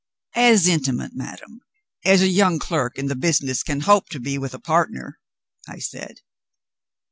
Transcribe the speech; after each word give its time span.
"As 0.33 0.67
intimate, 0.67 1.11
madam, 1.13 1.59
as 2.03 2.23
a 2.23 2.27
young 2.27 2.57
clerk 2.57 2.97
in 2.97 3.05
the 3.05 3.15
business 3.15 3.61
can 3.61 3.81
hope 3.81 4.09
to 4.09 4.19
be 4.19 4.39
with 4.39 4.55
a 4.55 4.59
partner," 4.59 5.19
I 5.67 5.77
said. 5.77 6.21